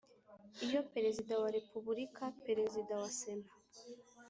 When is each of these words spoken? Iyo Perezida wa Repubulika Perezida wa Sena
Iyo 0.65 0.79
Perezida 0.93 1.33
wa 1.41 1.49
Repubulika 1.57 2.23
Perezida 2.45 2.93
wa 3.01 3.09
Sena 3.19 3.49